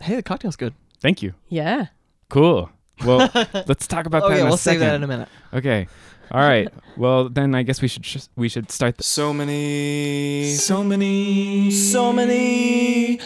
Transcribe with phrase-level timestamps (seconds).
[0.00, 0.74] Hey, the cocktail's good.
[1.00, 1.34] Thank you.
[1.48, 1.86] Yeah.
[2.28, 2.70] Cool.
[3.04, 3.28] Well,
[3.66, 5.28] let's talk about oh that yeah, in a we'll save that in a minute.
[5.52, 5.88] Okay.
[6.30, 6.68] All right.
[6.96, 8.96] Well, then I guess we should sh- we should start.
[8.96, 13.20] The- So many, so many, so many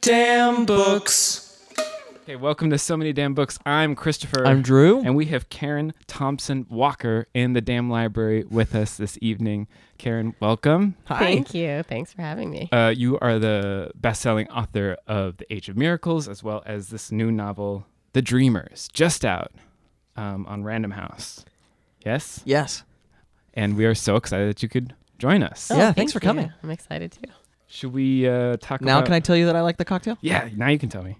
[0.00, 1.51] damn books.
[2.22, 2.36] Okay.
[2.36, 3.58] Welcome to so many damn books.
[3.66, 4.46] I'm Christopher.
[4.46, 5.00] I'm Drew.
[5.00, 9.68] and we have Karen Thompson Walker in the damn library with us this evening.
[9.98, 10.96] Karen, welcome.
[11.06, 11.18] Hi.
[11.18, 11.82] Thank you.
[11.84, 12.68] Thanks for having me.
[12.72, 17.12] Uh, you are the best-selling author of *The Age of Miracles*, as well as this
[17.12, 19.52] new novel, *The Dreamers*, just out
[20.16, 21.44] um, on Random House.
[22.04, 22.82] Yes, Yes.
[23.54, 25.70] and we are so excited that you could join us.
[25.72, 26.46] Yeah, Oh, thanks for coming.
[26.46, 26.52] you.
[26.64, 27.30] I'm excited too.
[27.68, 29.04] Should we uh, talk Now about?
[29.06, 30.18] can I tell you that I like the cocktail?
[30.20, 31.16] Yeah, now you can tell me.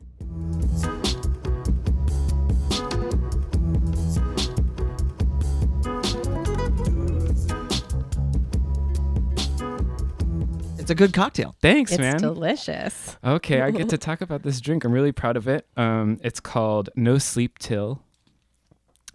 [10.83, 11.55] It's a good cocktail.
[11.63, 12.17] Thanks, man.
[12.17, 12.35] It's man.
[12.35, 13.17] delicious.
[13.23, 14.85] Okay, I get to talk about this drink.
[14.85, 15.65] I'm really proud of it.
[15.77, 18.03] Um, it's called No Sleep Till,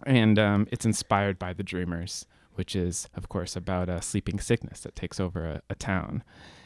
[0.06, 4.80] and um, it's inspired by The Dreamers, which is, of course, about a sleeping sickness
[4.80, 6.24] that takes over a, a town.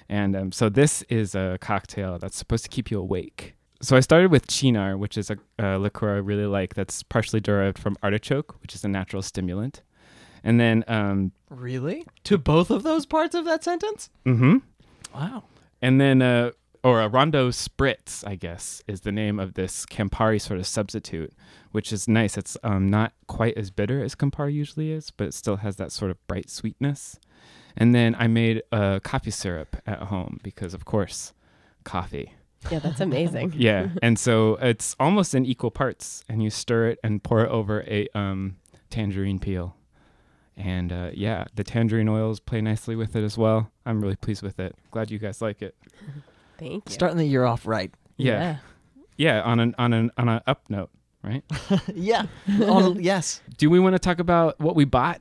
[0.08, 3.56] And um, so this is a cocktail that's supposed to keep you awake.
[3.80, 7.40] So I started with Cynar, which is a, a liqueur I really like that's partially
[7.40, 9.82] derived from artichoke, which is a natural stimulant.
[10.44, 12.06] And then, um, Really?
[12.24, 14.10] To both of those parts of that sentence?
[14.24, 14.58] mm-hmm.
[15.14, 15.44] Wow.
[15.80, 16.52] And then, uh,
[16.84, 21.32] or a Rondo Spritz, I guess, is the name of this Campari sort of substitute,
[21.70, 22.36] which is nice.
[22.36, 25.92] It's um, not quite as bitter as Campari usually is, but it still has that
[25.92, 27.18] sort of bright sweetness.
[27.76, 31.32] And then I made a coffee syrup at home because, of course,
[31.84, 32.34] coffee.
[32.70, 33.54] Yeah, that's amazing.
[33.56, 33.88] Yeah.
[34.02, 37.82] and so it's almost in equal parts, and you stir it and pour it over
[37.82, 38.56] a um,
[38.90, 39.76] tangerine peel.
[40.56, 43.70] And uh, yeah, the tangerine oils play nicely with it as well.
[43.86, 44.76] I'm really pleased with it.
[44.90, 45.74] Glad you guys like it.
[46.58, 46.92] Thank you.
[46.92, 47.92] Starting the year off right.
[48.16, 48.58] Yeah.
[49.16, 50.90] Yeah, on an on an on an up note,
[51.22, 51.42] right?
[51.94, 52.26] yeah.
[52.62, 53.40] On- yes.
[53.56, 55.20] Do we want to talk about what we bought?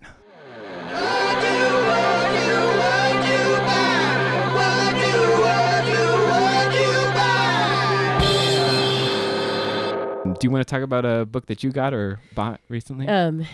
[10.23, 13.07] Do you want to talk about a book that you got or bought recently?
[13.07, 13.45] Um,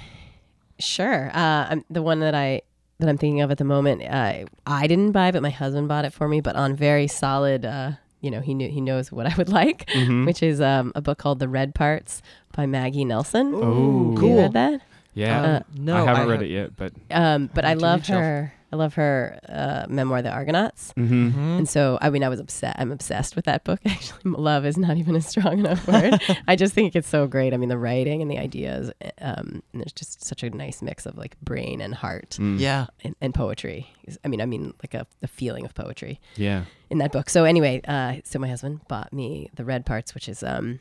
[0.80, 1.30] sure.
[1.34, 2.62] Uh, I'm, the one that I
[3.00, 6.04] that I'm thinking of at the moment, uh, I didn't buy, but my husband bought
[6.06, 6.42] it for me.
[6.42, 9.88] But on very solid, uh, you know, he knew he knows what I would like,
[9.90, 10.26] Mhm.
[10.26, 12.22] which is um, a book called The Red Parts
[12.56, 13.54] by Maggie Nelson.
[13.54, 14.38] Oh, Have you cool.
[14.38, 14.82] read that?
[15.14, 15.42] yeah.
[15.44, 18.00] uh, no, I haven't I read have- it yet, but Um, but I Read love
[18.00, 18.22] read shelf.
[18.22, 18.54] her.
[18.72, 20.94] I love her uh, memoir, The Argonauts.
[20.98, 21.32] Mhm.
[21.34, 21.58] Mhm.
[21.60, 22.76] And so, I mean, I was upset.
[22.78, 23.80] I'm obsessed with that book.
[23.86, 26.22] Actually, love is not even a strong enough word.
[26.50, 27.54] I just think it's so great.
[27.54, 28.92] I mean, the writing and the ideas,
[29.22, 32.60] um, and there's just such a nice mix of like brain and heart Mm.
[32.60, 32.88] Yeah.
[33.06, 33.90] and, and poetry.
[34.26, 36.66] I mean, I mean, like a the feeling of poetry yeah.
[36.90, 37.30] in that book.
[37.30, 40.80] So anyway, uh, so my husband bought me the Red Parts, which is um,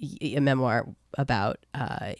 [0.00, 0.86] y- a memoir
[1.16, 1.58] about.
[1.74, 2.12] Uh,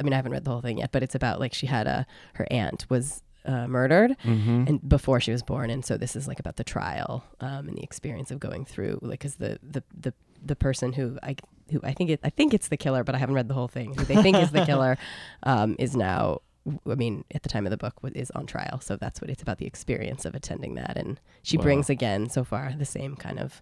[0.00, 1.86] I mean, I haven't read the whole thing yet, but it's about like she had
[1.86, 4.64] a her aunt was uh, murdered Mm-hmm.
[4.68, 7.76] and before she was born, and so this is like about the trial um, and
[7.76, 10.14] the experience of going through like because the the the
[10.44, 11.36] the person who I
[11.70, 13.68] who I think it I think it's the killer, but I haven't read the whole
[13.68, 13.94] thing.
[13.94, 14.96] Who they think is the killer
[15.42, 16.40] um, is now.
[16.88, 19.42] I mean, at the time of the book, is on trial, so that's what it's
[19.42, 19.58] about.
[19.58, 21.62] The experience of attending that, and she Wow.
[21.64, 23.60] brings again so far the same kind of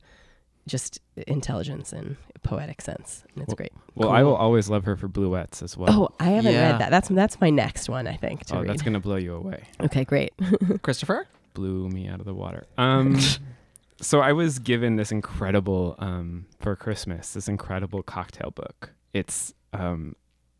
[0.66, 3.72] just intelligence and poetic sense, and it's great.
[3.94, 5.90] Well, I will always love her for Bluets as well.
[5.90, 6.72] Oh, I haven't Yeah.
[6.72, 6.90] read that.
[6.90, 8.44] That's that's my next one, I think.
[8.46, 8.68] To Oh, read.
[8.70, 9.64] that's gonna blow you away.
[9.80, 10.32] okay, great.
[10.82, 11.26] Christopher?
[11.54, 12.66] Blew me out of the water.
[12.78, 13.18] Um,
[14.00, 17.32] so I was given this incredible um for Christmas.
[17.34, 18.92] This incredible cocktail book.
[19.12, 20.14] It's um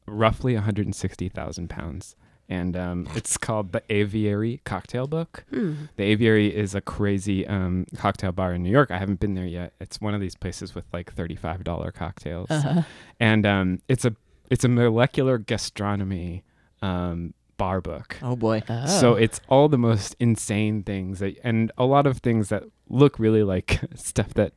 [0.06, 2.16] roughly 160,000 pounds,
[2.50, 5.44] and um, it's called the Aviary Cocktail Book.
[5.50, 5.74] Hmm.
[5.96, 8.90] The Aviary is a crazy um, cocktail bar in New York.
[8.90, 9.72] I haven't been there yet.
[9.80, 12.82] It's one of these places with like thirty-five dollar cocktails, Uh-huh.
[13.18, 14.14] and um, it's a
[14.50, 16.42] it's a molecular gastronomy
[16.82, 18.16] um, bar book.
[18.22, 18.62] Oh boy.
[18.68, 18.86] Oh.
[18.86, 23.18] So it's all the most insane things that, and a lot of things that look
[23.18, 24.52] really like stuff that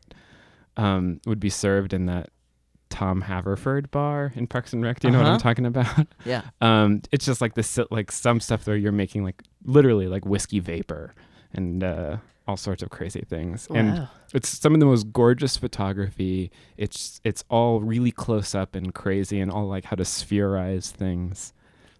[0.78, 2.30] um, would be served in that
[2.94, 5.00] Tom Haverford bar in Parks and Rec.
[5.00, 5.40] Do you know what I'm Uh-huh.
[5.50, 6.08] talking about?
[6.26, 6.44] Yeah.
[6.62, 10.60] Um, it's just like this, like some stuff where you're making like literally like whiskey
[10.60, 11.16] vapor
[11.54, 12.18] and uh,
[12.48, 13.68] all sorts of crazy things.
[13.74, 14.10] And Wow.
[14.34, 16.52] it's some of the most gorgeous photography.
[16.78, 21.52] It's it's all really close up and crazy, and all like how to spherize things.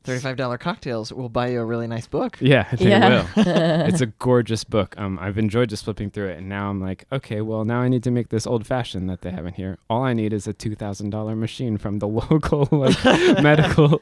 [0.04, 2.38] Thirty-five dollar cocktails will buy you a really nice book.
[2.42, 3.26] Yeah, they Yeah.
[3.36, 3.44] will.
[3.88, 4.96] it's a gorgeous book.
[4.98, 7.88] Um, I've enjoyed just flipping through it, and now I'm like, okay, well, now I
[7.88, 9.78] need to make this old fashioned that they have in here.
[9.90, 13.02] All I need is a two thousand dollar machine from the local like
[13.42, 14.02] medical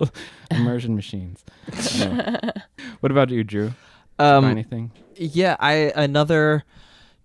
[0.50, 1.44] immersion machines.
[1.74, 2.10] So,
[3.02, 3.74] what about you, Drew?
[4.20, 4.92] Um, anything?
[5.16, 6.64] yeah, I another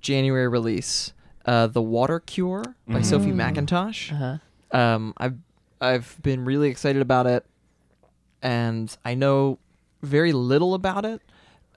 [0.00, 1.12] January release.
[1.46, 4.12] uh, The Water Cure by Sophie Mackintosh.
[4.12, 4.78] Uh-huh.
[4.78, 5.36] Um, I've
[5.80, 7.44] I've been really excited about it,
[8.46, 9.58] and I know
[10.02, 11.20] very little about it.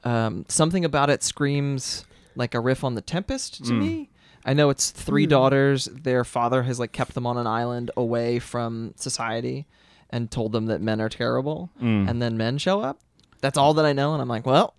[0.03, 2.05] Um, something about it screams
[2.35, 3.79] like a riff on The Tempest to Mm.
[3.79, 4.09] me.
[4.45, 5.29] I know it's three Hmm.
[5.31, 5.85] daughters.
[5.85, 9.65] Their father has like kept them on an island away from society,
[10.11, 12.09] and told them that men are terrible, Mm.
[12.09, 12.99] and then men show up.
[13.41, 14.73] That's all that I know, and I'm like, well,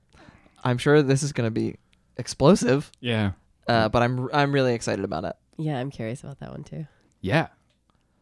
[0.64, 1.76] I'm sure this is gonna be
[2.16, 2.90] explosive.
[3.00, 3.32] yeah.
[3.68, 5.36] Uh, but I'm I'm really excited about it.
[5.56, 6.86] Yeah, I'm curious about that one too.
[7.20, 7.48] Yeah.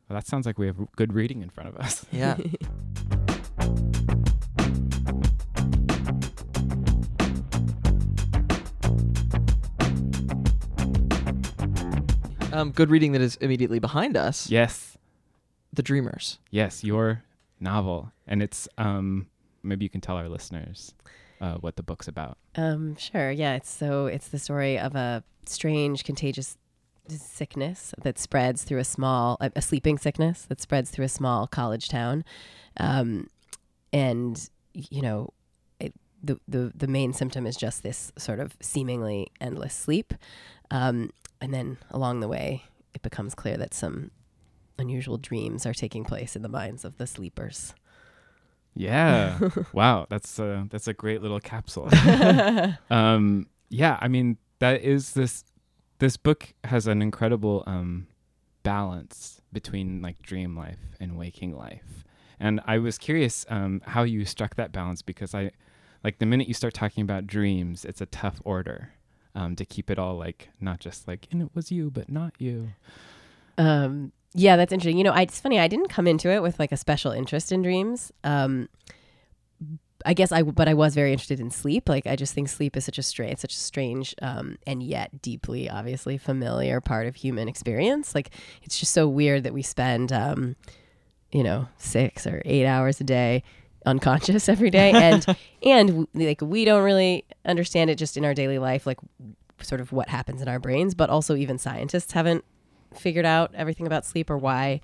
[0.09, 2.05] Well, that sounds like we have good reading in front of us.
[2.13, 2.37] Yeah.
[12.59, 14.51] um, good reading that is immediately behind us.
[14.51, 14.97] Yes.
[15.73, 16.39] The Dreamers.
[16.51, 17.23] Yes, your
[17.61, 18.13] novel.
[18.27, 19.27] And it's um
[19.63, 20.95] maybe you can tell our listeners
[21.41, 22.39] uh, what the book's about.
[22.57, 23.31] Um, sure.
[23.31, 23.55] Yeah.
[23.55, 26.57] It's so it's the story of a strange, contagious
[27.09, 31.47] sickness that spreads through a small, a, a sleeping sickness that spreads through a small
[31.47, 32.25] college town,
[32.79, 33.29] um,
[33.93, 35.33] and you know,
[35.81, 40.15] it, the the the main symptom is just this sort of seemingly endless sleep,
[40.71, 42.65] um, and then along the way,
[42.95, 44.11] it becomes clear that some
[44.79, 47.75] unusual dreams are taking place in the minds of the sleepers.
[48.75, 49.39] Yeah.
[49.73, 51.89] wow, that's a that's a great little capsule.
[52.91, 55.45] um yeah, I mean that is this
[55.99, 58.07] this book has an incredible um
[58.63, 62.05] balance between like dream life and waking life.
[62.41, 65.51] And I was curious um how you struck that balance because I
[66.05, 68.93] like the minute you start talking about dreams, it's a tough order.
[69.35, 72.33] Um, to keep it all like not just like and it was you but not
[72.39, 72.71] you.
[73.57, 74.99] Um, yeah, that's interesting.
[74.99, 75.59] You know, I, it's funny.
[75.59, 78.13] I didn't come into it with like a special interest in dreams.
[78.25, 78.69] Um,
[80.07, 81.89] I guess I, but I was very interested in sleep.
[81.89, 85.21] Like, I just think sleep is such a strange, such a strange, um, and yet
[85.23, 88.15] deeply, obviously familiar part of human experience.
[88.15, 88.31] Like,
[88.63, 90.57] it's just so weird that we spend, um,
[91.33, 93.43] you know, six or eight hours a day
[93.87, 95.27] unconscious every day, and
[95.63, 98.99] and like we don't really understand it just in our daily life, like
[99.61, 100.95] sort of what happens in our brains.
[100.95, 102.45] But also, even scientists haven't
[102.95, 104.81] figured out everything about sleep or why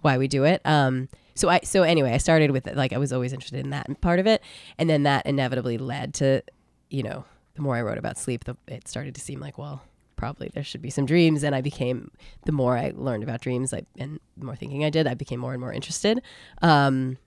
[0.00, 0.60] why we do it.
[0.64, 4.00] Um, so I so anyway, I started with like I was always interested in that
[4.00, 4.42] part of it,
[4.78, 6.42] and then that inevitably led to,
[6.90, 9.82] you know, the more I wrote about sleep, the it started to seem like well,
[10.16, 12.10] probably there should be some dreams, and I became
[12.44, 15.40] the more I learned about dreams, I, and the more thinking I did, I became
[15.40, 16.22] more and more interested.
[16.62, 17.18] Um,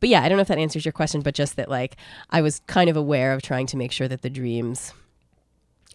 [0.00, 1.96] but yeah, I don't know if that answers your question, but just that like
[2.30, 4.92] I was kind of aware of trying to make sure that the dreams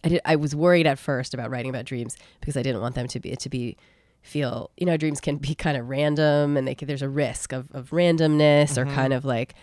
[0.02, 2.94] I did I was worried at first about writing about dreams because I didn't want
[2.94, 3.76] them to be to be
[4.22, 7.52] feel you know dreams can be kind of random and they can, there's a risk
[7.52, 9.54] of, of randomness or kind of like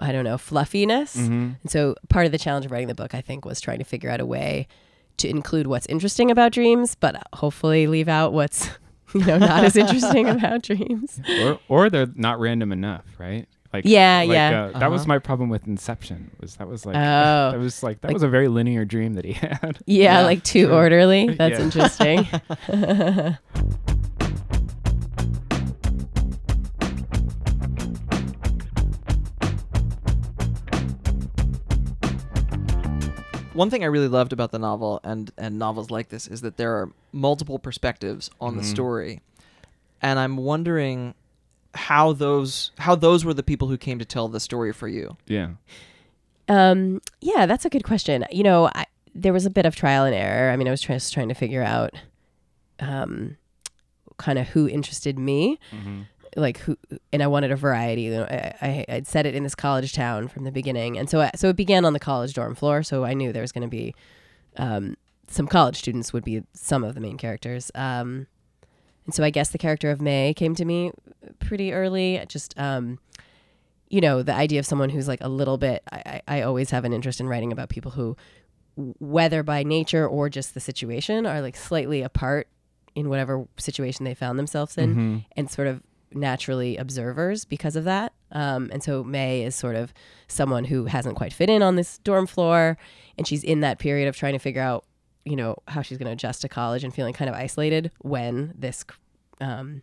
[0.00, 1.16] I don't know fluffiness.
[1.16, 3.84] And so part of the challenge of writing the book I think was trying to
[3.84, 4.66] figure out a way
[5.22, 8.68] to include what's interesting about dreams but hopefully leave out what's
[9.14, 13.46] you know not as interesting about dreams or or they're not random enough, right?
[13.72, 14.70] Like Yeah, like, yeah.
[14.74, 15.08] Uh, That was Uh-huh.
[15.08, 16.30] my problem with Inception.
[16.40, 17.50] Was that was like Oh.
[17.52, 19.78] that was like that Like- was a very linear dream that he had.
[19.86, 20.74] yeah, Yeah, like too true.
[20.76, 21.64] orderly that's Yeah.
[21.64, 22.28] interesting
[33.54, 36.56] One thing I really loved about the novel and and novels like this is that
[36.56, 38.66] there are multiple perspectives on the Mhm.
[38.70, 39.20] story,
[40.00, 41.14] and I'm wondering
[41.74, 45.16] how those how those were the people who came to tell the story for you.
[45.26, 45.50] Yeah.
[46.48, 48.24] Um, yeah, that's a good question.
[48.32, 50.50] You know, I, there was a bit of trial and error.
[50.50, 51.92] I mean, I was try- just trying to figure out,
[52.80, 53.36] um,
[54.16, 56.02] kind of who interested me, Mm-hmm.
[56.36, 56.76] Like who,
[57.12, 58.02] and I wanted a variety.
[58.02, 61.08] You know, I, I I'd set it in this college town from the beginning, and
[61.10, 62.82] so I, so it began on the college dorm floor.
[62.82, 63.94] So I knew there was going to be,
[64.56, 64.96] um,
[65.28, 67.70] some college students would be some of the main characters.
[67.74, 68.26] Um,
[69.04, 70.92] and so I guess the character of May came to me
[71.40, 72.24] pretty early.
[72.28, 72.98] Just um,
[73.88, 75.82] you know, the idea of someone who's like a little bit.
[75.92, 78.16] I, I I always have an interest in writing about people who,
[79.00, 82.48] whether by nature or just the situation, are like slightly apart
[82.94, 85.18] in whatever situation they found themselves in, Mm-hmm.
[85.36, 85.82] and sort of
[86.14, 88.12] naturally observers because of that.
[88.30, 89.92] Um, and so May is sort of
[90.28, 92.78] someone who hasn't quite fit in on this dorm floor,
[93.18, 94.84] and she's in that period of trying to figure out,
[95.24, 98.54] you know, how she's going to adjust to college and feeling kind of isolated when
[98.56, 98.84] this
[99.40, 99.82] um,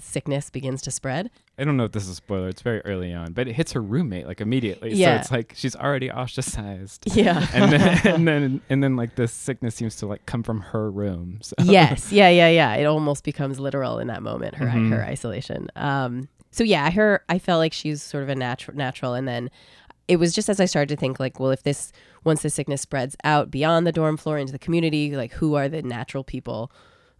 [0.00, 1.30] sickness begins to spread.
[1.58, 2.48] I don't know if this is a spoiler.
[2.48, 4.94] It's very early on, but it hits her roommate like immediately.
[4.94, 5.16] Yeah.
[5.16, 7.14] So it's like she's already ostracized.
[7.16, 7.46] Yeah.
[7.52, 10.90] and then and then and then like this sickness seems to like come from her
[10.90, 11.38] room.
[11.42, 11.54] So.
[11.64, 12.12] yes.
[12.18, 12.28] Yeah.
[12.28, 12.48] Yeah.
[12.48, 12.74] Yeah.
[12.76, 14.54] It almost becomes literal in that moment.
[14.56, 14.90] Her Mhm.
[14.90, 15.68] her isolation.
[15.76, 16.28] Um.
[16.50, 17.22] So yeah, her.
[17.28, 19.50] I felt like she's sort of a natural natural, and then
[20.06, 21.92] it was just as I started to think like, well, if this
[22.24, 25.68] once the sickness spreads out beyond the dorm floor into the community, like who are
[25.68, 26.72] the natural people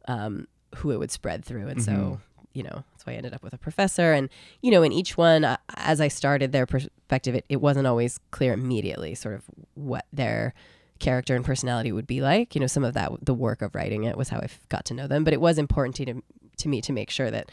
[0.07, 1.67] um, who it would spread through?
[1.69, 2.21] And so,
[2.53, 4.13] you know, that's why I ended up with a professor.
[4.13, 4.29] And
[4.63, 8.19] you know, in each one, uh, as I started their perspective, it, it wasn't always
[8.31, 10.55] clear immediately, sort of what their
[10.99, 12.55] character and personality would be like.
[12.55, 14.95] You know, some of that, the work of writing it was how I got to
[14.95, 15.25] know them.
[15.25, 16.23] But it was important to
[16.59, 17.51] to me to make sure that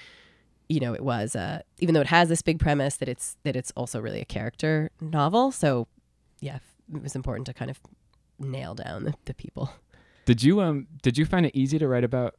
[0.67, 3.55] you know it was uh, even though it has this big premise that it's that
[3.55, 5.51] it's also really a character novel.
[5.51, 5.87] So
[6.39, 6.59] yeah,
[6.93, 7.79] it was important to kind of
[8.39, 9.71] nail down the, the people.
[10.25, 12.35] Did you um did you find it easy to write about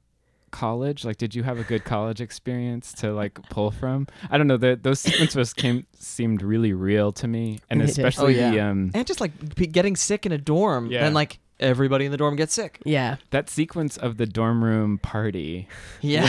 [0.51, 1.05] college?
[1.05, 4.07] Like did you have a good college experience to like pull from?
[4.31, 7.91] I don't know, the, those sequences came seemed really real to me and They did.
[7.99, 8.71] especially Oh, the yeah.
[8.71, 11.03] um And just like be getting sick in a dorm, Yeah.
[11.03, 12.81] then like everybody in the dorm gets sick.
[12.85, 13.17] Yeah.
[13.31, 15.69] that sequence of the dorm room party.
[16.01, 16.29] Yeah.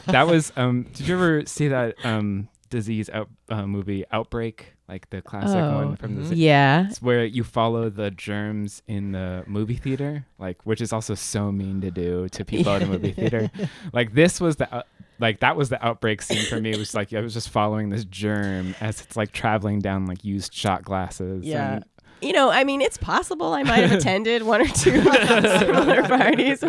[0.06, 4.72] That was um did you ever see that um disease out uh, movie Outbreak?
[4.88, 6.86] Like the classic Oh, one from the Yeah.
[6.88, 11.50] It's where you follow the germs in the movie theater, like which is also so
[11.50, 13.50] mean to do to people at a movie theater.
[13.92, 14.86] Like this was the out-
[15.18, 16.70] like that was the outbreak scene for me.
[16.70, 20.24] It was like I was just following this germ as it's like traveling down like
[20.24, 21.44] used shot glasses.
[21.44, 21.74] Yeah.
[21.76, 21.84] and-
[22.20, 26.62] You know, I mean, it's possible I might have attended one or two similar parties.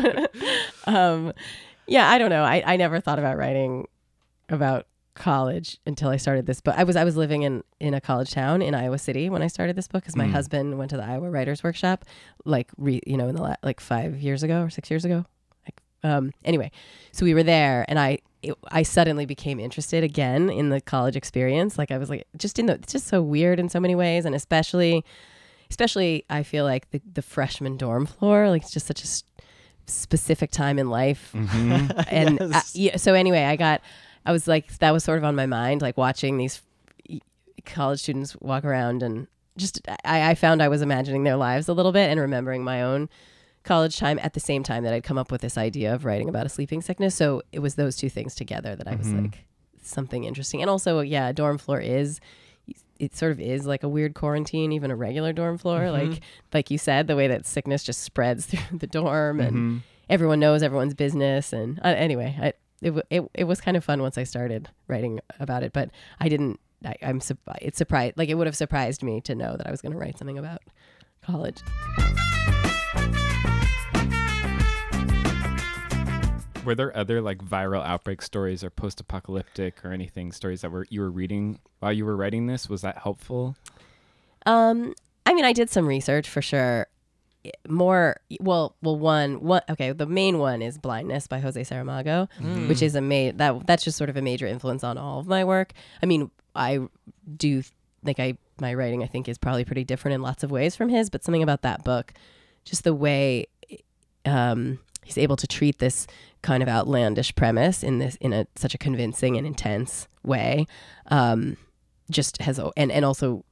[0.85, 1.33] um,
[1.85, 2.43] yeah, I don't know.
[2.43, 3.87] I, I never thought about writing
[4.49, 6.75] about college until I started this book.
[6.77, 9.47] I was I was living in in a college town in Iowa City when I
[9.47, 10.31] started this book because my Mm.
[10.31, 12.05] husband went to the Iowa Writers Workshop,
[12.45, 15.25] like re, you know in the la- like five years ago or six years ago.
[15.65, 16.71] Like, um, anyway,
[17.11, 21.15] so we were there, and I it, I suddenly became interested again in the college
[21.15, 21.77] experience.
[21.77, 24.25] Like I was like just in the it's just so weird in so many ways,
[24.25, 25.03] and especially
[25.69, 29.23] especially I feel like the the freshman dorm floor like it's just such a s-
[29.85, 32.05] specific time in life Mhm.
[32.11, 32.75] and uh, Yes.
[32.75, 33.81] yeah, so anyway i got
[34.27, 36.61] i was like that was sort of on my mind like watching these
[37.65, 41.73] college students walk around and just I, I found i was imagining their lives a
[41.73, 43.09] little bit and remembering my own
[43.63, 46.29] college time at the same time that i'd come up with this idea of writing
[46.29, 49.21] about a sleeping sickness so it was those two things together that i was Mhm.
[49.23, 49.45] like
[49.81, 52.19] something interesting and also yeah a dorm floor is
[52.99, 55.91] it sort of is like a weird quarantine even a regular dorm floor Mhm.
[55.91, 56.21] like
[56.53, 59.81] like you said the way that sickness just spreads through the dorm and Mhm.
[60.09, 64.01] everyone knows everyone's business and uh, anyway I, it, it, it was kind of fun
[64.01, 68.29] once i started writing about it but i didn't I, i'm sup- it's surprised like
[68.29, 70.61] it would have surprised me to know that i was going to write something about
[71.21, 71.61] college
[76.65, 80.99] Were there other like viral outbreak stories or post-apocalyptic or anything stories that were you
[80.99, 82.67] were reading while you were writing this?
[82.67, 83.55] Was that helpful?
[84.47, 84.93] um
[85.25, 86.87] i mean i did some research for sure
[87.69, 92.67] more well well one one okay the main one is blindness by jose saramago Mm.
[92.67, 95.27] which is a ma- that that's just sort of a major influence on all of
[95.27, 95.71] my work.
[96.03, 96.79] I mean, I
[97.37, 97.63] do
[98.03, 100.89] like I my writing I think is probably pretty different in lots of ways from
[100.89, 102.13] his, but something about that book,
[102.65, 103.45] just the way
[104.25, 106.07] um, he's able to treat this
[106.41, 110.65] kind of outlandish premise in this in a such a convincing and intense way,
[111.07, 111.55] um,
[112.11, 113.45] just has and and also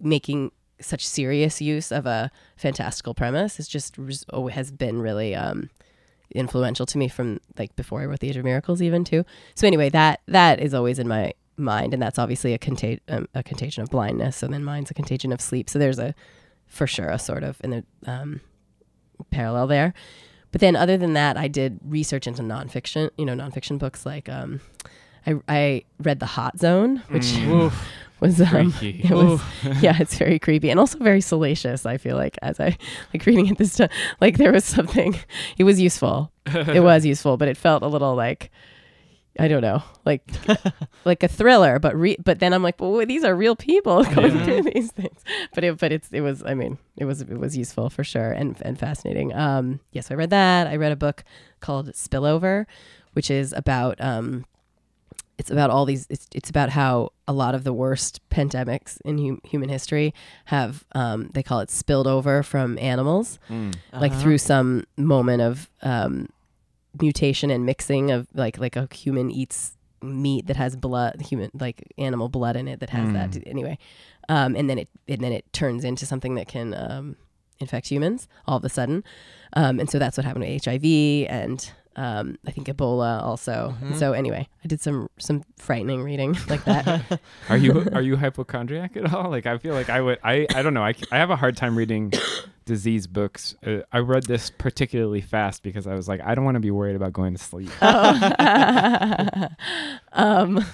[0.00, 3.96] making such serious use of a fantastical premise is just
[4.32, 5.70] oh, has been really um,
[6.34, 9.24] influential to me from like before I wrote The Age of Miracles even too.
[9.54, 13.26] So anyway, that that is always in my mind, and that's obviously a contag- um,
[13.34, 14.36] a contagion of blindness.
[14.36, 15.68] So then mine's a contagion of sleep.
[15.68, 16.14] So there's a
[16.66, 18.40] for sure a sort of in the um,
[19.30, 19.94] parallel there.
[20.52, 24.28] But then other than that, I did research into nonfiction, you know, nonfiction books like
[24.28, 24.60] um,
[25.26, 27.72] I I read The Hot Zone, which Mm.
[28.20, 29.00] was um, Freaky.
[29.04, 29.40] it was
[29.82, 31.86] yeah, it's very creepy and also very salacious.
[31.86, 32.76] I feel like as I
[33.14, 35.16] like reading it this time, like there was something.
[35.56, 36.32] It was useful.
[36.46, 38.50] It was useful, but it felt a little like
[39.40, 40.22] I don't know, like
[41.04, 41.78] like a thriller.
[41.78, 44.44] But re- but then I'm like, well, these are real people going Yeah.
[44.44, 45.20] through these things.
[45.54, 48.32] But it but it's it was I mean it was it was useful for sure
[48.32, 49.32] and and fascinating.
[49.34, 50.66] Um, yes, I read that.
[50.66, 51.22] I read a book
[51.60, 52.66] called Spillover,
[53.12, 54.44] which is about um
[55.38, 59.18] it's about all these it's, it's about how a lot of the worst pandemics in
[59.18, 60.12] hum, human history
[60.46, 63.74] have um, they call it spilled over from animals Mm.
[63.92, 64.20] like Uh-huh.
[64.20, 66.28] through some moment of um,
[67.00, 71.82] mutation and mixing of like like a human eats meat that has blood human like
[71.98, 73.42] animal blood in it that has that Mm.
[73.50, 73.78] anyway
[74.28, 77.16] um, and then it and then it turns into something that can um,
[77.60, 79.02] infect humans all of a sudden
[79.54, 80.84] um, and so that's what happened with hiv
[81.28, 83.74] and um, I think Ebola also.
[83.82, 83.98] And Mhm.
[83.98, 87.20] So anyway, I did some some frightening reading like that.
[87.48, 89.30] Are you are you hypochondriac at all?
[89.30, 90.84] Like I feel like I would I I don't know.
[90.84, 92.12] I I have a hard time reading
[92.64, 93.56] disease books.
[93.66, 96.70] Uh, I read this particularly fast because I was like I don't want to be
[96.70, 97.70] worried about going to sleep.
[97.82, 99.48] Oh.
[100.12, 100.64] um,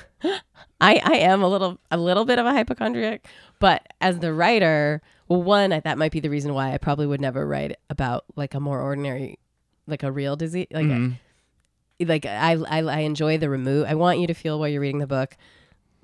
[0.80, 3.26] I, I am a little a little bit of a hypochondriac,
[3.60, 7.20] but as the writer, well, one that might be the reason why I probably would
[7.20, 9.38] never write about like a more ordinary,
[9.86, 10.66] like a real disease.
[10.70, 11.14] Like Mhm.
[12.00, 13.86] like I, I I enjoy the remove.
[13.88, 15.36] I want you to feel while you're reading the book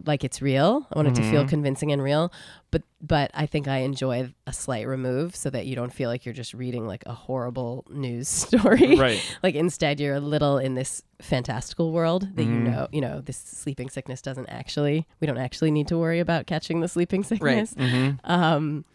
[0.06, 0.86] like it's real.
[0.90, 1.48] I want it to feel Mhm.
[1.48, 2.32] convincing and real.
[2.70, 6.24] But but I think I enjoy a slight remove so that you don't feel like
[6.24, 8.96] you're just reading like a horrible news story.
[8.96, 9.20] right.
[9.42, 12.62] like instead you're a little in this fantastical world that you Mhm.
[12.64, 16.46] know you know this sleeping sickness doesn't actually we don't actually need to worry about
[16.46, 18.86] catching the sleeping sickness hmm um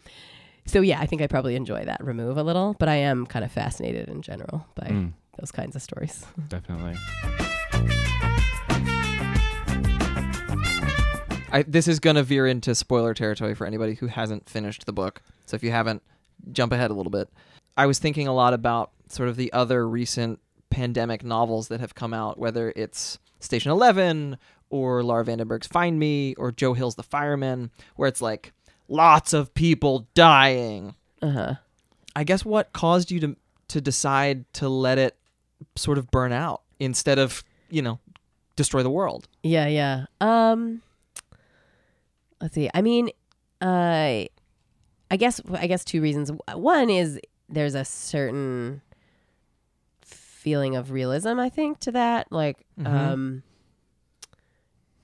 [0.66, 3.44] so yeah i think i probably enjoy that remove a little but i am kind
[3.44, 6.96] of fascinated in general by Mm, those kinds of stories definitely.
[11.52, 15.22] I, this is gonna veer into spoiler territory for anybody who hasn't finished the book.
[15.46, 16.02] So if you haven't,
[16.52, 17.30] jump ahead a little bit.
[17.76, 21.94] I was thinking a lot about sort of the other recent pandemic novels that have
[21.94, 24.36] come out, whether it's Station Eleven
[24.70, 28.52] or Laura van den Berg's Find Me or Joe Hill's The Fireman, where it's like
[28.88, 30.94] lots of people dying.
[31.22, 31.54] uh-huh
[32.14, 33.36] I guess what caused you to
[33.68, 35.16] to decide to let it
[35.76, 37.98] sort of burn out instead of you know
[38.56, 39.28] destroy the world?
[39.42, 40.80] yeah yeah um
[42.40, 43.10] let's see i mean
[43.62, 44.24] uh
[45.10, 48.80] i guess i guess two reasons one is there's a certain
[50.02, 52.86] feeling of realism i think to that like Mhm.
[52.86, 53.42] um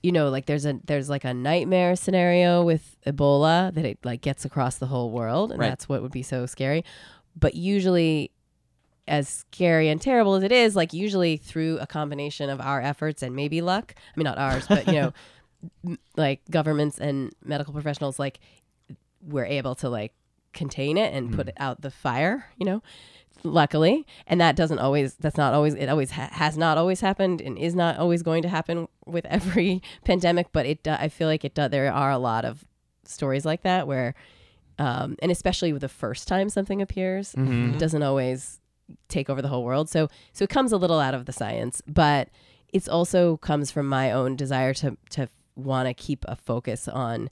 [0.03, 4.21] you know like there's a there's like a nightmare scenario with ebola that it like
[4.21, 5.69] gets across the whole world and Right.
[5.69, 6.83] that's what would be so scary
[7.35, 8.29] but usually
[9.07, 13.23] as scary and terrible as it is like usually through a combination of our efforts
[13.23, 15.13] and maybe luck i mean not ours but you know
[15.85, 18.39] m- like governments and medical professionals like
[19.25, 20.13] we're able to like
[20.53, 21.49] contain it and put Mm.
[21.49, 22.81] it out the fire you know
[23.43, 27.41] luckily and that doesn't always that's not always it always ha- has not always happened
[27.41, 31.27] and is not always going to happen with every pandemic but it do, i feel
[31.27, 32.63] like it does, there are a lot of
[33.03, 34.13] stories like that where
[34.79, 37.73] um and especially with the first time something appears Mhm.
[37.75, 38.61] it doesn't always
[39.09, 41.81] take over the whole world so so it comes a little out of the science
[41.87, 42.29] but
[42.71, 47.29] it's also comes from my own desire to to want to keep a focus on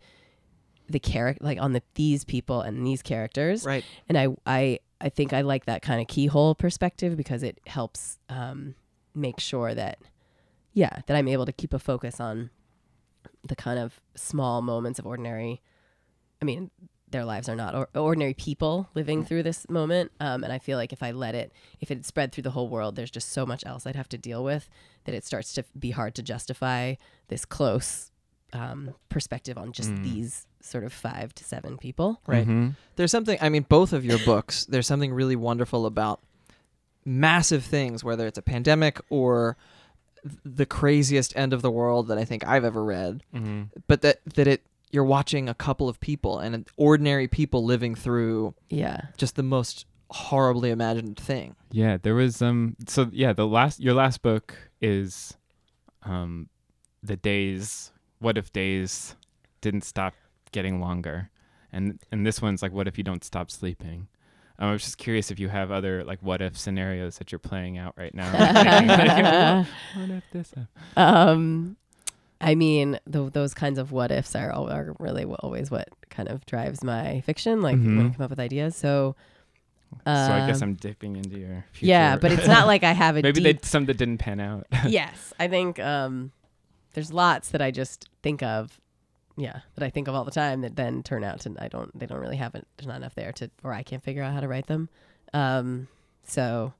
[0.91, 3.83] the character like on the these people and these characters Right.
[4.09, 8.19] and I I I think I like that kind of keyhole perspective because it helps
[8.29, 8.75] um,
[9.15, 9.97] make sure that
[10.73, 12.49] yeah that I'm able to keep a focus on
[13.43, 15.61] the kind of small moments of ordinary.
[16.41, 16.69] I mean,
[17.09, 20.77] their lives are not or- ordinary people living through this moment, um, and I feel
[20.77, 23.45] like if I let it, if it spread through the whole world, there's just so
[23.45, 24.69] much else I'd have to deal with
[25.05, 26.95] that it starts to be hard to justify
[27.27, 28.11] this close
[28.53, 30.03] um, perspective on just Mm.
[30.03, 32.21] these sort of five to seven people.
[32.27, 32.47] Right.
[32.47, 32.75] Mhm.
[32.95, 36.19] There's something, I mean, both of your books, there's something really wonderful about
[37.05, 39.57] massive things, whether it's a pandemic or
[40.45, 43.69] the craziest end of the world that I think I've ever read, Mhm.
[43.87, 48.53] but that, that it, you're watching a couple of people and ordinary people living through
[48.69, 49.01] Yeah.
[49.17, 51.55] just the most horribly imagined thing.
[51.71, 55.37] Yeah, there was um so yeah, the last your last book is
[56.03, 56.49] um
[57.01, 59.15] the days what if days
[59.61, 60.13] didn't stop
[60.51, 61.29] getting longer.
[61.71, 64.07] And and this one's like what if you don't stop sleeping.
[64.59, 67.39] Um, I was just curious if you have other like what if scenarios that you're
[67.39, 68.31] playing out right now.
[68.31, 69.65] Thinking,
[70.01, 70.53] what if this
[70.97, 71.77] um
[72.43, 76.27] i mean th- those kinds of what ifs are, al- are really always what kind
[76.27, 78.15] of drives my fiction like when i Mhm.
[78.15, 79.15] come up with ideas so
[80.05, 81.85] so I guess um, I'm dipping into your future.
[81.89, 84.65] yeah but it's not like i have a maybe they some that didn't pan out.
[84.87, 86.31] yes i think um
[86.93, 88.79] there's lots that i just think of
[89.37, 91.97] yeah that i think of all the time that then turn out to i don't
[91.97, 94.33] they don't really have it there's not enough there to or i can't figure out
[94.33, 94.89] how to write them.
[95.33, 95.87] Um
[96.23, 96.73] so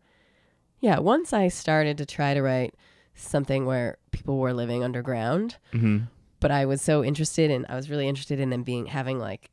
[0.80, 2.76] yeah once i started to try to write
[3.16, 6.00] something where people were living underground hmm
[6.42, 9.52] but I was so interested in I was really interested in them being having like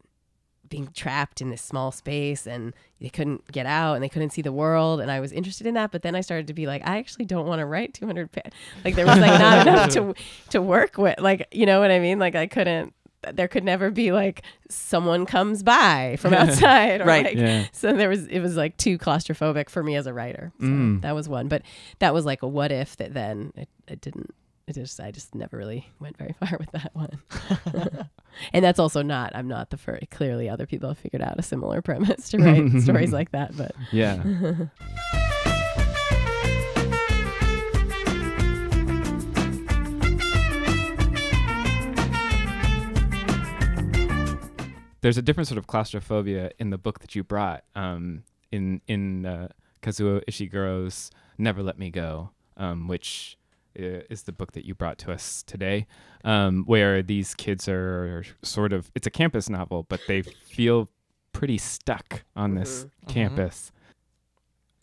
[0.68, 4.42] being trapped in this small space and they couldn't get out and they couldn't see
[4.42, 6.82] the world and I was interested in that but then I started to be like
[6.86, 8.40] I actually don't want to write 200 pa-
[8.84, 10.14] like there was like not enough to
[10.50, 12.92] to work with like you know what I mean like I couldn't
[13.34, 17.24] there could never be like someone comes by from outside or Right.
[17.24, 17.66] like Yeah.
[17.72, 21.00] so there was it was like too claustrophobic for me as a writer so Mm.
[21.02, 21.62] that was one but
[21.98, 24.34] that was like a what if that then it, it didn't
[24.68, 27.18] it just i just never really went very far with that one
[28.52, 31.42] and that's also not i'm not the first clearly other people have figured out a
[31.42, 34.22] similar premise to write stories like that but Yeah.
[45.00, 49.24] There's a different sort of claustrophobia in the book that you brought um, in in
[49.26, 49.48] uh,
[49.80, 53.38] Kazuo Ishiguro's "Never Let Me Go," um, which
[53.78, 55.86] is the book that you brought to us today,
[56.24, 60.88] um, where these kids are sort of it's a campus novel, but they feel
[61.32, 63.08] pretty stuck on this Mhm.
[63.08, 63.72] campus.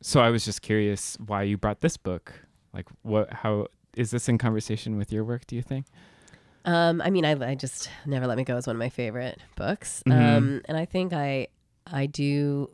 [0.02, 2.34] So I was just curious why you brought this book.
[2.74, 3.32] Like, what?
[3.34, 5.48] How is this in conversation with your work?
[5.48, 5.86] Do you think?
[6.66, 9.40] Um, I mean, I, I just never let me go is one of my favorite
[9.56, 10.02] books.
[10.08, 10.12] Mhm.
[10.38, 11.48] Um, and I think I,
[11.88, 12.70] I do.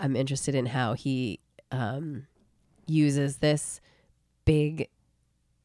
[0.00, 1.40] I'm interested in how he
[1.72, 2.26] um,
[2.86, 3.80] uses this
[4.44, 4.88] big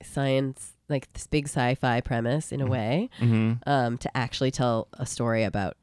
[0.04, 2.70] science, like this big sci-fi premise, in a Mhm.
[2.70, 3.70] way, Mm-hmm.
[3.70, 5.76] um, to actually tell a story about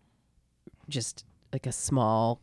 [0.88, 2.40] just like a small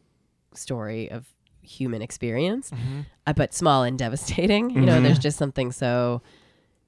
[0.54, 1.28] story of
[1.62, 3.02] human experience Mm-hmm.
[3.28, 4.70] uh, but small and devastating.
[4.72, 5.04] You know, Mhm.
[5.04, 6.22] there's just something so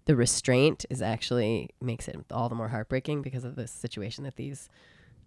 [0.05, 4.35] the restraint is actually makes it all the more heartbreaking because of the situation that
[4.37, 4.69] these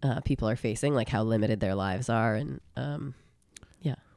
[0.01, 3.13] uh, people are facing, like how limited their lives are, and um,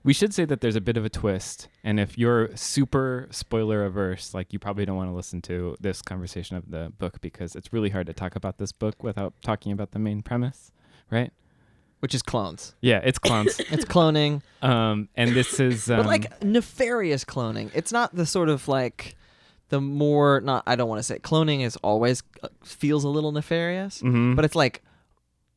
[0.06, 3.84] We should say that there's a bit of a twist, and if you're super spoiler
[3.84, 7.56] averse, like you probably don't want to listen to this conversation of the book because
[7.56, 10.70] it's really hard to talk about this book without talking about the main premise,
[11.10, 11.32] right?
[11.98, 12.76] Which is clones.
[12.80, 13.60] Yeah, it's clones.
[13.72, 17.72] It's cloning, um, and this is um, but like nefarious cloning.
[17.74, 19.16] It's not the sort of like
[19.70, 20.62] the more not.
[20.68, 24.36] I don't want to say cloning is always uh, feels a little nefarious, mhm.
[24.36, 24.84] but it's like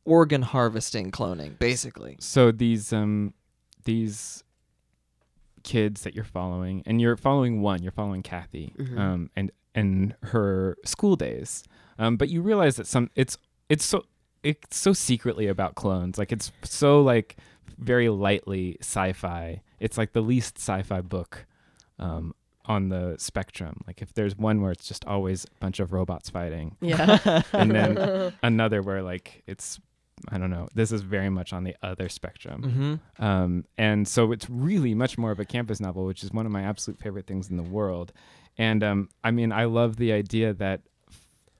[0.04, 2.16] organ harvesting cloning, basically.
[2.18, 3.32] so these um
[3.84, 4.42] these
[5.62, 8.98] kids that you're following and you're following one you're following kathy Mhm.
[8.98, 11.62] um and and her school days.
[11.98, 13.36] Um but you realize that some it's
[13.68, 14.04] it's so
[14.42, 16.16] it's so secretly about clones.
[16.18, 17.36] Like it's so like
[17.78, 19.60] very lightly sci-fi.
[19.78, 21.46] It's like the least sci-fi book
[21.98, 23.82] um on the spectrum.
[23.86, 27.70] Like if there's one where it's just always a bunch of robots fighting yeah, and
[27.70, 29.78] then another where like it's
[30.28, 33.24] i don't know this is very much on the other spectrum Mm-hmm.
[33.24, 36.52] um, and so it's really much more of a campus novel, which is one of
[36.52, 38.12] my absolute favorite things in the world.
[38.58, 40.80] And um, I mean, I love the idea that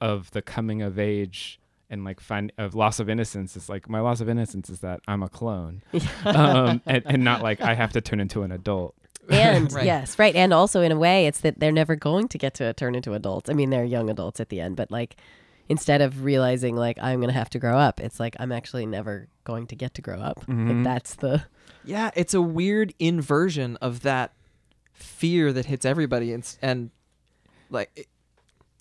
[0.00, 4.00] of the coming of age and like find of loss of innocence is like my
[4.00, 5.82] loss of innocence is that I'm a clone,
[6.24, 8.94] um, and, and not like I have to turn into an adult.
[9.28, 9.84] and Right.
[9.86, 12.72] yes, right, and also in a way, it's that they're never going to get to
[12.74, 13.50] turn into adults.
[13.50, 15.16] I mean, they're young adults at the end, but like
[15.70, 19.28] instead of realizing like I'm gonna have to grow up, it's like I'm actually never
[19.44, 20.44] going to get to grow up.
[20.46, 20.68] Mhm.
[20.68, 21.44] Like that's the
[21.84, 24.32] Yeah, it's a weird inversion of that
[24.92, 26.90] fear that hits everybody, and, and
[27.70, 28.06] like it-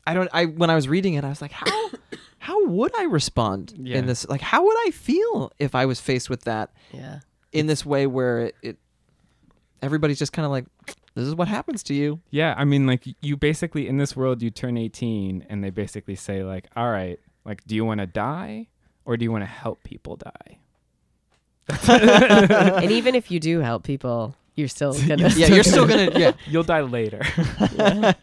[0.06, 0.30] I don't.
[0.34, 1.90] I when I was reading it, I was like, how
[2.40, 3.98] how would I respond Yeah.
[4.00, 4.28] in this?
[4.28, 7.20] Like, how would I feel if I was faced with that yeah.
[7.52, 8.78] in this way where it, it
[9.82, 10.66] everybody's just kind of like,
[11.16, 12.20] this is what happens to you.
[12.30, 16.16] Yeah, I mean, like you basically in this world you turn 18, and they basically
[16.16, 18.68] say like, all right, like, do you want to die
[19.06, 20.58] or do you want to help people die?
[21.88, 26.12] and even if you do help people, you're still gonna Yeah, you're still gonna.
[26.16, 27.22] Yeah, You'll die later.
[27.76, 28.14] yeah.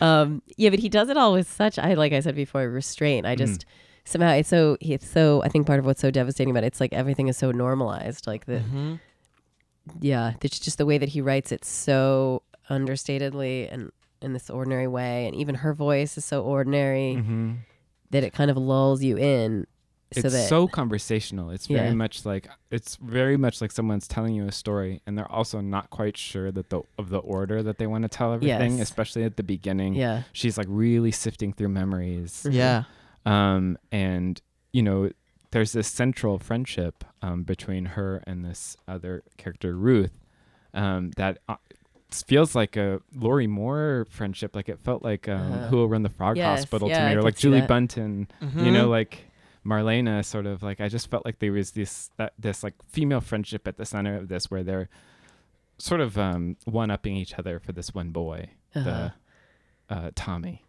[0.00, 3.26] um yeah but he does it all with such i like i said before restraint
[3.26, 3.64] i just
[4.04, 6.80] somehow it's so it's so i think part of what's so devastating about it, it's
[6.80, 8.98] like everything is so normalized like the Mhm.
[10.00, 13.90] Yeah it's just the way that he writes it so understatedly and
[14.22, 17.52] in this ordinary way and even her voice is so ordinary mm-hmm.
[18.10, 19.66] that it kind of lulls you in
[20.12, 21.50] so it's that so conversational.
[21.50, 21.94] It's very Yeah.
[21.94, 25.90] much like it's very much like someone's telling you a story, and they're also not
[25.90, 28.88] quite sure that the of the order that they want to tell everything, Yes.
[28.88, 29.94] especially at the beginning.
[29.94, 32.84] yeah She's like really sifting through memories, yeah,
[33.24, 35.10] um, and you know,
[35.52, 40.12] there's this central friendship um, between her and this other character, Ruth,
[40.74, 41.38] um, that.
[41.48, 41.56] Uh,
[42.26, 44.56] feels like a Lorrie Moore friendship.
[44.56, 45.68] Like it felt like um, Uh-huh.
[45.68, 47.60] Who Will Run the Frog Yes, Hospital yeah, to I me, or could like Julie
[47.60, 47.68] that.
[47.68, 48.72] Buntin you Mhm.
[48.72, 49.30] know like
[49.64, 53.20] marlena sort of like i just felt like there was this that this like female
[53.20, 54.88] friendship at the center of this where they're
[55.78, 59.10] sort of um one-upping each other for this one boy uh-huh.
[59.88, 60.64] the uh tommy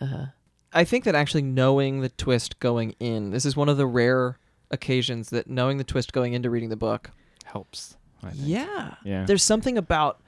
[0.00, 0.26] uh-huh.
[0.72, 4.38] I think that actually knowing the twist going in, this is one of the rare
[4.74, 7.10] occasions that knowing the twist going into reading the book.
[7.44, 8.42] helps I think.
[8.46, 8.94] Yeah.
[9.04, 10.20] yeah There's something about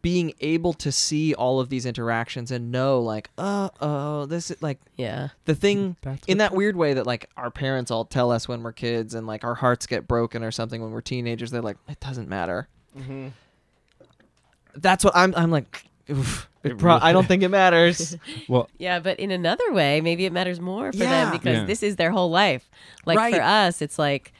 [0.00, 4.62] being able to see all of these interactions and know like, uh oh, this is
[4.62, 8.30] like yeah the thing That's in that weird way that like our parents all tell
[8.30, 11.50] us when we're kids and like our hearts get broken or something when we're teenagers.
[11.50, 12.68] They're like, it doesn't matter.
[12.98, 13.28] Mm-hmm.
[14.76, 15.34] That's what I'm.
[15.36, 18.16] I'm like, oof, it It pro- I don't think it matters.
[18.48, 21.24] well Yeah, but in another way, maybe it matters more for Yeah.
[21.24, 21.64] them because Yeah.
[21.64, 22.70] this is their whole life.
[23.06, 23.34] Like Right.
[23.34, 24.32] for us, it's like,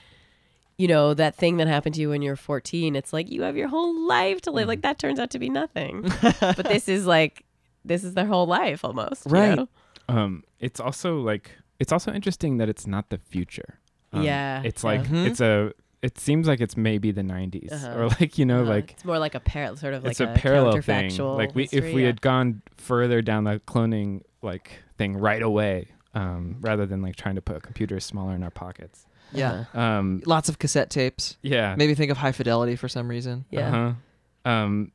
[0.78, 2.96] you know, that thing that happened to you when you're 14.
[2.96, 4.68] It's like you have your whole life to live.
[4.68, 6.02] Like that turns out to be nothing.
[6.40, 7.44] but this is like,
[7.84, 9.26] this is their whole life almost.
[9.26, 9.56] you Right.
[9.56, 9.68] know?
[10.08, 13.78] um it's also like it's also interesting that it's not the future
[14.12, 14.90] Um, Yeah, it's yeah.
[14.90, 15.26] like Mhm.
[15.28, 17.98] it's a it seems like it's maybe the 90s Uh-huh.
[17.98, 20.20] or like you know Uh, like it's more like a par- sort of like it's
[20.20, 21.16] a, parallel thing.
[21.16, 22.06] Like we, if we yeah.
[22.08, 27.36] had gone further down the cloning like thing right away, um, rather than like trying
[27.36, 29.06] to put computers smaller in our pockets.
[29.32, 29.52] Yeah.
[29.72, 29.80] Uh-huh.
[29.80, 31.38] Um, Lots of cassette tapes.
[31.42, 31.74] yeah.
[31.76, 33.44] Maybe think of high fidelity for some reason.
[33.50, 33.68] Yeah.
[33.68, 34.50] Uh-huh.
[34.50, 34.92] Um,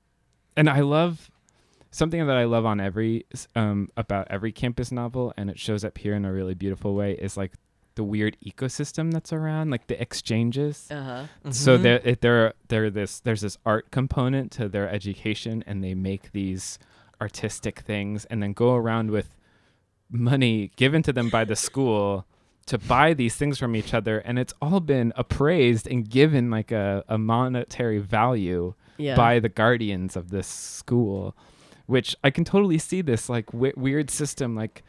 [0.56, 1.32] and I love
[1.90, 5.98] something that I love on every um about every campus novel, and it shows up
[5.98, 7.14] here in a really beautiful way.
[7.14, 7.54] Is like
[7.98, 10.88] the weird ecosystem that's around, like the exchanges.
[10.90, 11.26] Uh-huh.
[11.52, 11.82] So Mhm.
[11.84, 16.32] there, it, there, there, this, there's this art component to their education, and they make
[16.32, 16.80] these
[17.20, 19.30] artistic things, and then go around with
[20.10, 22.26] money given to them by the school
[22.68, 26.72] to buy these things from each other, and it's all been appraised and given like
[26.72, 29.16] a, a monetary value Yeah.
[29.16, 31.36] by the guardians of this school,
[31.86, 34.84] which I can totally see this like w- weird system like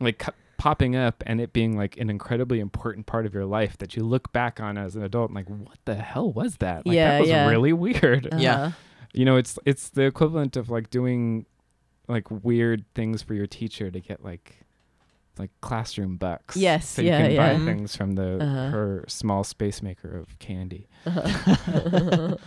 [0.00, 3.76] like cu- popping up and it being like an incredibly important part of your life
[3.78, 6.86] that you look back on as an adult and like what the hell was that?
[6.86, 7.48] Like Yeah, that was yeah.
[7.48, 8.28] really weird.
[8.38, 8.54] Yeah.
[8.54, 8.70] Uh-huh.
[9.12, 11.46] You know, it's it's the equivalent of like doing
[12.06, 14.58] like weird things for your teacher to get like
[15.36, 16.56] like classroom bucks.
[16.56, 17.52] Yes, so yeah, you can yeah.
[17.58, 18.70] buy things from the Uh-huh.
[18.70, 20.86] her small space maker of candy.
[21.06, 22.36] Uh-huh.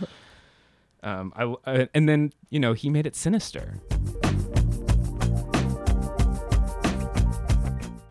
[1.02, 3.78] Um, I, w- uh, and then you know he made it sinister.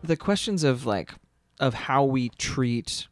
[0.06, 1.12] The questions of like
[1.60, 3.08] of how we treat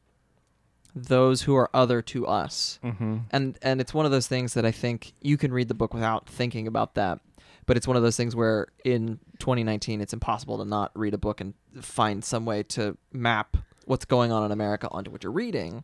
[0.95, 3.17] those who are other to us Mm-hmm.
[3.33, 5.93] and and it's one of those things that i think you can read the book
[5.93, 7.19] without thinking about that
[7.67, 11.19] but it's one of those things where in 2019 it's impossible to not read a
[11.19, 15.33] book and find some way to map what's going on in america onto what you're
[15.33, 15.83] reading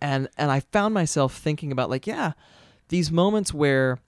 [0.00, 2.32] and and i found myself thinking about like yeah
[2.88, 3.98] these moments where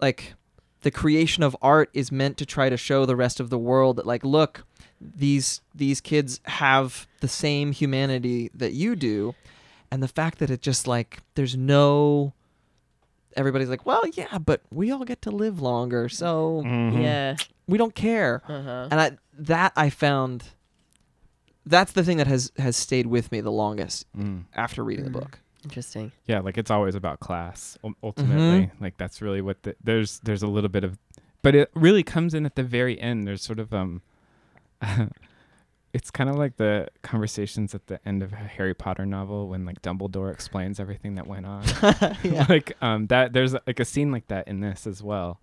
[0.00, 0.34] like
[0.82, 3.96] the creation of art is meant to try to show the rest of the world
[3.96, 4.66] that like look
[5.00, 9.34] these these kids have the same humanity that you do
[9.90, 12.32] and the fact that it just like there's no
[13.36, 17.00] everybody's like well yeah but we all get to live longer so Mm-hmm.
[17.02, 17.36] Yeah.
[17.66, 18.88] we don't care Uh-huh.
[18.90, 20.44] and I that I found
[21.66, 24.44] that's the thing that has has stayed with me the longest Mm.
[24.54, 25.12] after reading Mm.
[25.12, 26.12] the book Interesting.
[26.26, 27.76] Yeah, like it's always about class.
[28.00, 28.84] Ultimately, Mm-hmm.
[28.84, 30.96] like that's really what the, there's there's a little bit of,
[31.42, 33.26] but it really comes in at the very end.
[33.26, 34.00] There's sort of um,
[35.92, 39.64] it's kind of like the conversations at the end of a Harry Potter novel when
[39.64, 41.64] like Dumbledore explains everything that went on.
[42.22, 45.40] yeah like um that there's like a scene like that in this as well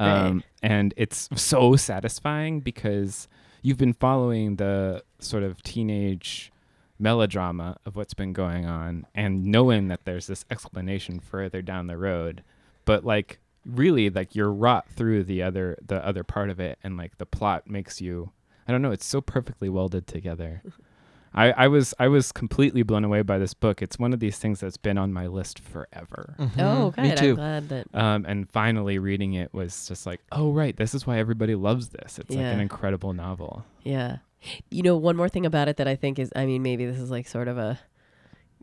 [0.00, 0.26] Right.
[0.26, 3.28] um and it's so satisfying because
[3.60, 6.50] you've been following the sort of teenage
[6.98, 11.96] melodrama of what's been going on and knowing that there's this explanation further down the
[11.98, 12.42] road
[12.84, 16.96] but like really like you're wrought through the other the other part of it and
[16.96, 18.30] like the plot makes you
[18.68, 20.62] i don't know it's so perfectly welded together
[21.34, 23.80] I, I was I was completely blown away by this book.
[23.80, 26.34] It's one of these things that's been on my list forever.
[26.38, 26.94] Oh, Mhm.
[26.94, 27.02] good.
[27.04, 27.86] me I'm too glad that.
[27.94, 31.88] Um, and finally reading it was just like, oh right, this is why everybody loves
[31.88, 32.18] this.
[32.18, 33.64] It's like an incredible novel.
[33.82, 34.18] Yeah.
[34.70, 36.98] You know, one more thing about it that I think is, I mean, maybe this
[36.98, 37.80] is like sort of a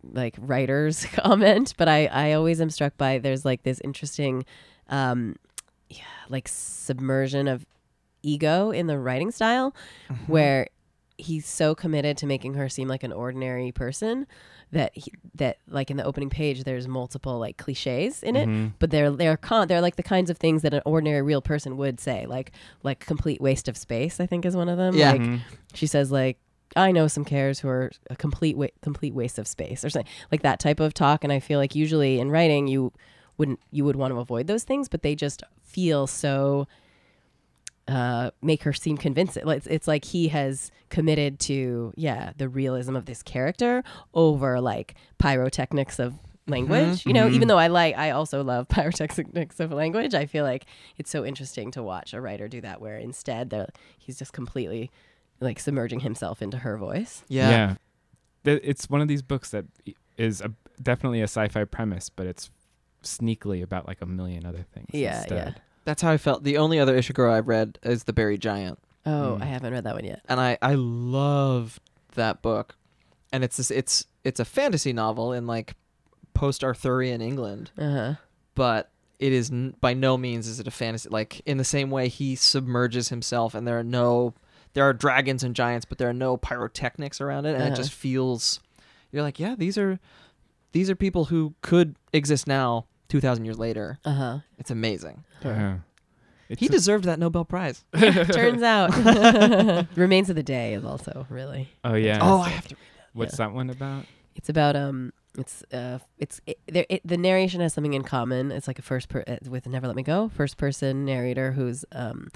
[0.04, 4.46] like writer's comment, but I I always am struck by there's like this interesting,
[4.90, 5.38] um,
[5.90, 7.66] yeah, like submersion of
[8.24, 9.76] ego in the writing style,
[10.10, 10.32] Mm-hmm.
[10.32, 10.68] where
[11.18, 14.26] he's so committed to making her seem like an ordinary person
[14.72, 18.72] that he, that like in the opening page there's multiple like cliches in it Mhm.
[18.80, 21.76] but they're they're con they're like the kinds of things that an ordinary real person
[21.76, 22.52] would say like
[22.84, 25.12] like complete waste of space i think is one of them Yeah.
[25.12, 25.40] like Mhm.
[25.74, 26.38] she says like
[26.78, 30.10] i know some cares who are a complete wa- complete waste of space or something
[30.32, 32.94] like that type of talk and i feel like usually in writing you
[33.38, 36.66] wouldn't you would want to avoid those things but they just feel so
[37.90, 39.48] uh, make her seem convincing.
[39.50, 44.96] It's, it's like he has committed to, yeah, the realism of this character over like
[45.18, 46.14] pyrotechnics of
[46.48, 47.06] language.
[47.06, 47.34] You know, Mhm.
[47.34, 50.14] even though I like, I also love pyrotechnics of language.
[50.14, 50.66] I feel like
[50.98, 53.54] it's so interesting to watch a writer do that, where instead
[53.98, 54.90] he's just completely
[55.42, 57.24] like submerging himself into her voice.
[57.28, 57.76] yeah
[58.46, 59.66] Th- It's one of these books that
[60.18, 62.50] is a, definitely a sci-fi premise, but it's
[63.04, 64.88] sneakily about like a million other things.
[64.92, 65.62] Yeah, instead.
[65.90, 69.38] That's how I felt the only other Ishiguro I've read is The Buried Giant Oh,
[69.40, 69.42] Mm.
[69.42, 70.22] I haven't read that one yet.
[70.30, 71.80] and I I love
[72.16, 72.76] that book,
[73.34, 75.74] and it's this, it's it's a fantasy novel in like
[76.34, 78.14] post Arthurian England, Uh huh.
[78.56, 81.10] but it is n- by no means is it a fantasy.
[81.10, 84.34] Like in the same way, he submerges himself, and there are no
[84.74, 87.74] there are dragons and giants, but there are no pyrotechnics around it, and Uh-huh.
[87.74, 88.60] it just feels
[89.12, 89.98] you're like, yeah, these are
[90.74, 94.00] these are people who could exist now, two thousand years later.
[94.06, 94.40] Uh huh.
[94.58, 95.24] It's amazing.
[95.44, 95.76] Uh-huh.
[96.48, 97.84] It's He a- deserved that Nobel Prize.
[97.96, 98.90] Turns out,
[99.96, 101.70] Remains of the Day is also really.
[101.84, 102.20] Oh yeah.
[102.22, 102.76] Oh, I have to.
[103.14, 104.06] What's that one about?
[104.36, 108.52] It's about um it's uh it's it, there it, the narration has something in common.
[108.52, 111.84] It's like a first per uh, with Never Let Me Go, first person narrator who's
[111.92, 112.30] um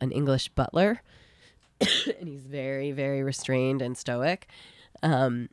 [0.00, 1.00] an English butler,
[1.80, 4.48] and he's very very restrained and stoic.
[5.02, 5.48] Um,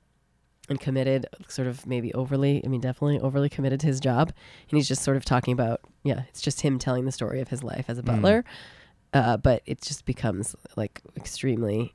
[0.71, 4.29] and committed, sort of maybe overly, I mean, definitely overly committed to his job.
[4.69, 7.49] And he's just sort of talking about, yeah, it's just him telling the story of
[7.49, 8.05] his life as a Mm.
[8.05, 8.45] butler.
[9.13, 11.93] Uh, but it just becomes like extremely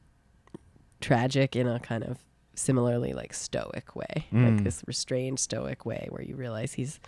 [1.01, 2.19] tragic in a kind of
[2.55, 4.65] similarly like stoic way, like Mm.
[4.65, 7.01] this restrained stoic way where you realize he's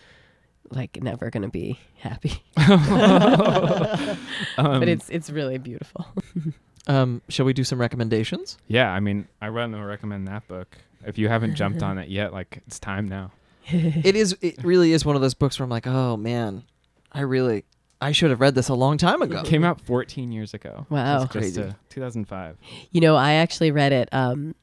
[0.71, 2.43] like never going to be happy.
[4.59, 6.07] Um, but it's it's really beautiful.
[6.87, 8.57] Um, shall we do some recommendations?
[8.67, 8.91] yeah.
[8.91, 10.79] I mean, I want to recommend that book.
[11.07, 13.31] If you haven't jumped on it yet, like it's time now.
[13.71, 14.37] it is.
[14.41, 16.65] It really is one of those books where I'm like, oh man,
[17.13, 17.65] I really,
[18.01, 19.41] I should have read this a long time ago.
[19.41, 20.87] It came out 14 years ago.
[20.91, 21.23] Wow.
[21.25, 21.63] It's just, Crazy.
[21.63, 22.57] uh, 2005.
[22.93, 24.09] You know, I actually read it.
[24.13, 24.55] Um,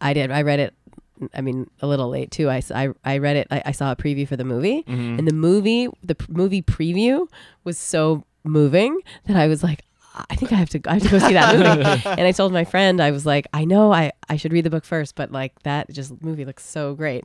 [0.00, 0.30] I did.
[0.30, 0.74] I read it.
[1.34, 2.48] I mean, a little late too.
[2.48, 3.46] I, s- I, I read it.
[3.50, 5.18] I, I saw a preview for the movie, Mhm.
[5.20, 7.28] and the movie, the pr- movie preview
[7.62, 10.80] was so moving that I was like, I think I have to.
[10.86, 12.02] I have to go see that movie.
[12.20, 14.70] and I told my friend, I was like, I know I, I should read the
[14.70, 17.24] book first, but like that just movie looks so great,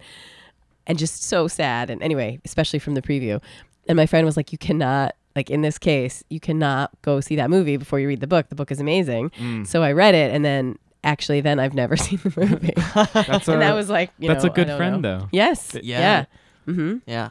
[0.85, 1.89] and just so sad.
[1.89, 3.41] And anyway, especially from the preview,
[3.87, 5.15] and my friend was like, you cannot.
[5.35, 8.49] Like in this case, you cannot go see that movie before you read the book.
[8.49, 9.29] The book is amazing.
[9.31, 9.67] Mm.
[9.67, 12.73] So I read it, and then actually, then I've never seen the movie,
[13.13, 15.19] That's a, and that was like, you that's know, a good friend, know.
[15.19, 15.29] though.
[15.31, 15.67] Yes.
[15.73, 15.99] Th- Yeah.
[15.99, 16.25] yeah.
[16.73, 16.97] Mm-hmm.
[17.05, 17.29] Yeah,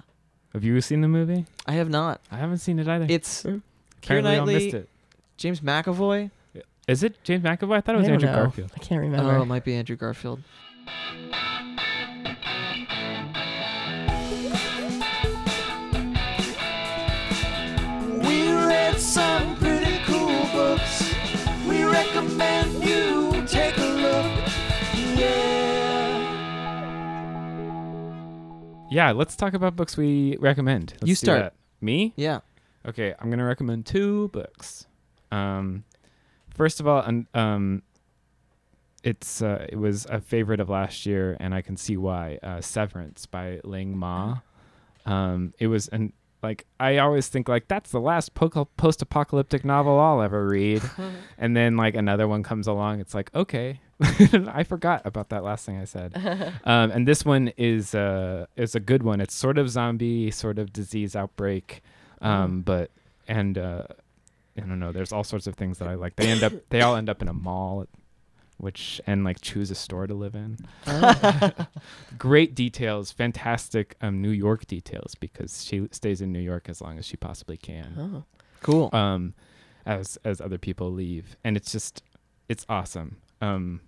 [0.53, 1.47] Have you seen the movie?
[1.67, 2.21] I have not.
[2.31, 3.07] I haven't seen it either.
[3.09, 3.61] It's Mm.
[4.03, 4.89] Keira Apparently, I missed Knightley, it.
[5.37, 6.31] James McAvoy.
[6.89, 7.77] Is it James McAvoy?
[7.77, 8.37] I thought it was I Andrew know.
[8.37, 8.73] Garfield.
[8.75, 9.33] I can't remember.
[9.37, 10.41] Oh, it might be Andrew Garfield.
[18.27, 21.15] We read some pretty cool books.
[21.69, 24.33] We recommend you take a look.
[25.19, 26.23] Yeah.
[28.91, 30.95] Yeah, let's talk about books we recommend.
[31.01, 31.41] Let's You start.
[31.41, 31.55] that.
[31.81, 32.13] Me?
[32.17, 32.41] Yeah.
[32.87, 34.87] Okay, I'm gonna recommend two books.
[35.31, 35.85] Um,
[36.55, 37.83] first of all, un- um,
[39.03, 42.39] it's uh, it was a favorite of last year, and I can see why.
[42.43, 44.39] Uh, Severance by Ling Ma.
[45.05, 46.13] Um, it was an
[46.43, 50.83] like I always think like that's the last po- post-apocalyptic novel I'll ever read,
[51.39, 53.01] and then like another one comes along.
[53.01, 56.15] It's like okay, I forgot about that last thing I said.
[56.65, 59.21] um, and this one is uh is a good one.
[59.21, 61.83] It's sort of zombie, sort of disease outbreak,
[62.21, 62.91] um, but
[63.29, 63.85] and uh,
[64.57, 64.93] I don't know.
[64.93, 66.17] There's all sorts of things that I like.
[66.17, 67.87] They end up they all end up in a mall,
[68.59, 70.59] which and like choose a store to live in.
[72.19, 76.99] Great details, fantastic um, New York details because she stays in New York as long
[76.99, 78.25] as she possibly can Oh.
[78.63, 78.91] Cool.
[78.93, 79.35] um,
[79.85, 82.03] as as other people leave, and it's just
[82.49, 83.19] it's awesome.
[83.41, 83.81] Um,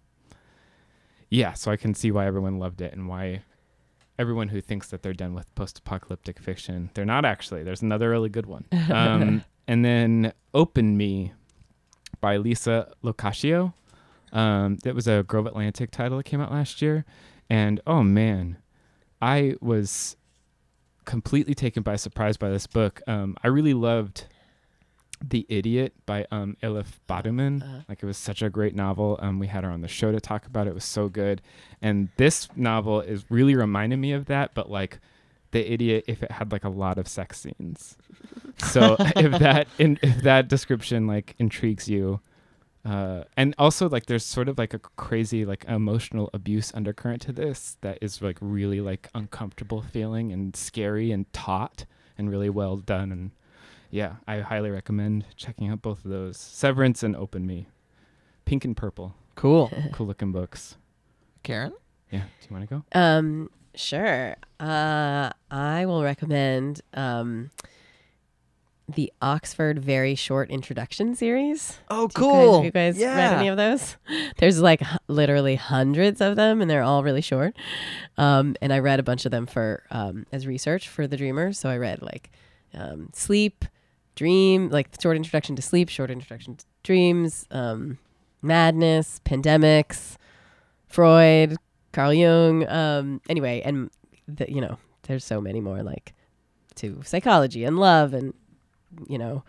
[1.30, 3.42] yeah, so I can see why everyone loved it and why
[4.18, 7.62] everyone who thinks that they're done with post-apocalyptic fiction, they're not actually.
[7.62, 8.64] There's another really good one.
[8.90, 11.32] Um, and then Open Me
[12.20, 13.74] by Lisa Locascio.
[14.32, 17.04] Um, that was a Grove Atlantic title that came out last year,
[17.48, 18.58] and oh man,
[19.22, 20.16] I was
[21.04, 23.00] completely taken by surprise by this book.
[23.06, 24.26] Um, I really loved
[25.24, 27.62] The Idiot by um, Elif Batuman.
[27.62, 27.80] Uh-huh.
[27.88, 29.18] Like it was such a great novel.
[29.22, 30.70] Um, we had her on the show to talk about it.
[30.70, 31.40] It was so good.
[31.80, 34.98] And this novel is really reminding me of that, but like
[35.50, 37.96] The Idiot if it had like a lot of sex scenes.
[38.58, 42.20] So if that in, if that description like intrigues you,
[42.84, 47.32] uh, and also like there's sort of like a crazy like emotional abuse undercurrent to
[47.32, 51.84] this that is like really like uncomfortable feeling and scary and taut
[52.16, 53.30] and really well done and
[53.90, 57.66] yeah i highly recommend checking out both of those severance and open me
[58.44, 59.70] pink and purple Cool.
[59.92, 60.76] cool looking books
[61.42, 61.72] Karen?
[62.10, 64.36] yeah do you want to go Um, sure.
[64.60, 67.50] Uh, I will recommend um,
[68.88, 71.78] the Oxford Very Short Introduction series.
[71.90, 72.08] Oh,
[72.60, 73.96] Do you guys- have you guys read any of those?
[74.38, 77.54] There's like h- literally hundreds of them, and they're all really short.
[78.16, 81.58] Um, and I read a bunch of them for um, as research for the Dreamers.
[81.58, 82.30] So I read like
[82.74, 83.64] um, Sleep,
[84.14, 87.98] Dream, like short introduction to sleep, short introduction to dreams, um,
[88.42, 90.16] madness, pandemics,
[90.86, 91.56] Freud,
[91.98, 92.68] Carl Jung.
[92.68, 93.90] Um, anyway, and
[94.28, 96.14] the, you know, there's so many more like
[96.76, 98.32] to psychology and love and
[99.08, 99.42] you know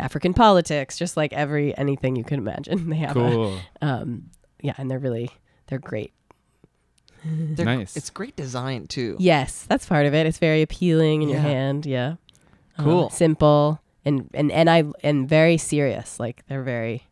[0.00, 2.88] African politics, just like every anything you can imagine.
[2.90, 5.30] They have a, cool um, yeah, and they're really
[5.68, 6.12] they're great.
[7.24, 7.96] They're- Nice.
[7.96, 9.14] It's great design too.
[9.20, 10.26] Yes, that's part of it.
[10.26, 11.86] It's very appealing in your hand.
[11.86, 12.16] Yeah,
[12.78, 13.10] Uh, Cool.
[13.10, 16.18] simple, and and and I and very serious.
[16.18, 17.04] Like they're very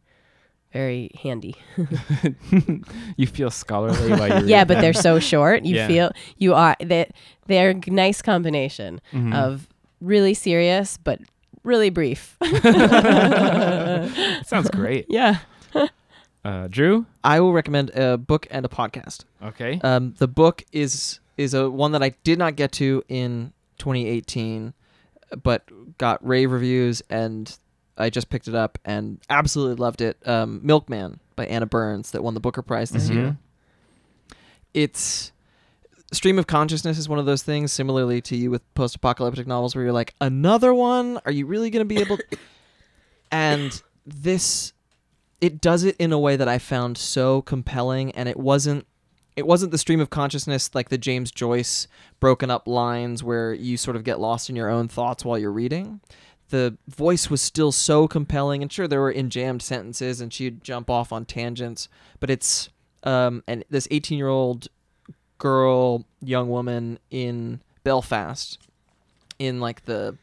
[0.73, 1.55] very handy.
[3.16, 5.64] you feel scholarly while you yeah, but they're so short.
[5.64, 5.87] You Yeah.
[5.89, 7.11] feel you are that
[7.47, 9.35] they're a nice combination Mhm.
[9.35, 9.68] of
[10.01, 11.21] really serious but
[11.64, 12.37] really brief.
[14.45, 15.07] Sounds great.
[15.09, 15.39] yeah.
[16.43, 17.05] Uh, Drew.
[17.23, 19.25] I will recommend a book and a podcast.
[19.43, 19.79] Okay.
[19.83, 24.73] Um, the book is is a one that I did not get to in 2018,
[25.43, 25.64] but
[25.99, 27.57] got rave reviews, and
[28.01, 30.17] I just picked it up and absolutely loved it.
[30.27, 33.15] Um, Milkman by Anna Burns that won the Booker Prize this Mhm.
[33.15, 33.37] year.
[34.75, 35.33] It's
[36.13, 39.85] stream of consciousness is one of those things similarly to you with post-apocalyptic novels where
[39.85, 42.25] you're like another one are you really going to be able to?
[43.31, 44.73] and this
[45.41, 48.87] it does it in a way that I found so compelling and it wasn't
[49.37, 51.87] it wasn't the stream of consciousness like the James Joyce
[52.19, 55.53] broken up lines where you sort of get lost in your own thoughts while you're
[55.53, 56.01] reading.
[56.51, 60.91] The voice was still so compelling and sure there were enjammed sentences and she'd jump
[60.91, 61.89] off on tangents,
[62.19, 62.69] but it's
[63.03, 64.69] um and this 18-year-old
[65.39, 68.59] girl, young woman in Belfast
[69.39, 70.17] in like the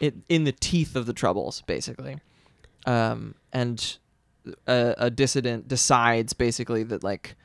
[0.00, 2.18] in, in the teeth of the troubles basically.
[2.86, 3.98] Um and
[4.66, 7.36] a, a dissident decides basically that like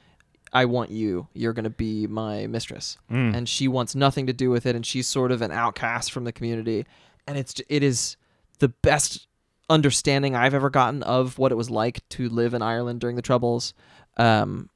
[0.53, 1.27] I want you.
[1.33, 2.97] You're going to be my mistress.
[3.11, 3.35] Mm.
[3.35, 6.25] And she wants nothing to do with it and she's sort of an outcast from
[6.25, 6.85] the community
[7.27, 8.17] and it's it is
[8.59, 9.27] the best
[9.69, 13.21] understanding I've ever gotten of what it was like to live in Ireland during the
[13.21, 13.73] troubles.
[14.17, 14.69] Um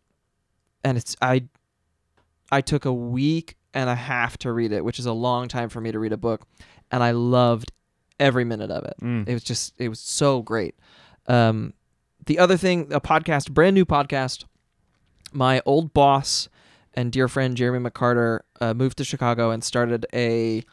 [0.84, 1.43] and it's I
[2.52, 5.70] I took a week and a half to read it, which is a long time
[5.70, 6.48] for me to read a book,
[6.91, 7.72] and I loved
[8.20, 8.95] every minute of it.
[9.02, 9.28] Mm.
[9.28, 10.76] It was just it was so great.
[11.28, 11.74] Um,
[12.26, 14.45] the other thing, a podcast, brand new podcast.
[15.34, 16.48] My old boss
[16.93, 20.64] and dear friend Jeremy McCarter uh, moved to Chicago and started a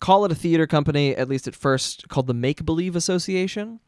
[0.00, 3.80] call it a theater company at least at first called the Make Believe Association,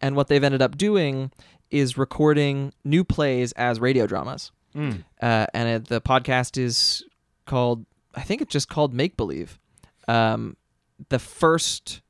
[0.00, 1.30] and what they've ended up doing
[1.70, 4.52] is recording new plays as radio dramas.
[4.74, 5.04] Mm.
[5.20, 7.04] Uh, and it, the podcast is
[7.46, 9.58] called I think it's just called Make Believe.
[10.08, 10.56] Um,
[11.08, 12.00] the first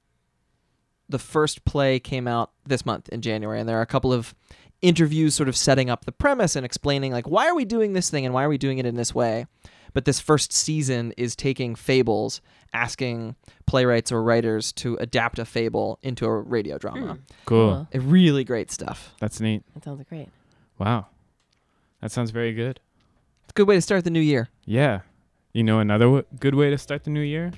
[1.09, 4.35] the first play came out this month in January, and there are a couple of
[4.81, 8.11] interviews sort of setting up the premise and explaining like why are we doing this
[8.11, 9.47] thing and why are we doing it in this way.
[9.95, 12.41] But this first season is taking fables,
[12.73, 13.35] asking
[13.67, 17.19] playwrights or writers to adapt a fable into a radio drama.
[17.47, 17.87] Cool.
[17.95, 19.15] Uh, Really great stuff.
[19.21, 19.63] That's neat.
[19.75, 20.29] That sounds great.
[20.79, 21.07] Wow.
[22.01, 22.81] That sounds very good.
[23.45, 24.49] It's a good way to start the new year.
[24.67, 25.01] Yeah.
[25.53, 27.51] You know another w- good way to start the new year?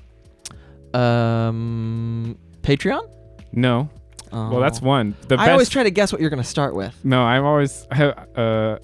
[0.93, 3.09] Um, Patreon.
[3.51, 3.89] No.
[4.31, 5.15] Well, that's one.
[5.27, 5.49] The I best.
[5.51, 6.95] always try to guess what you're going to start with.
[7.03, 7.85] no, I'm always.
[7.91, 8.77] Uh,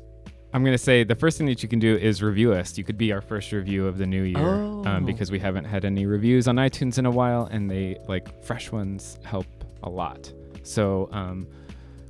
[0.58, 2.80] I'm gonna say the first thing that you can do is review us.
[2.80, 4.84] You could be our first review of the new year, Oh.
[4.88, 8.44] um, because we haven't had any reviews on iTunes in a while, and they like
[8.44, 9.46] fresh ones help
[9.84, 10.34] a lot.
[10.64, 11.46] So um,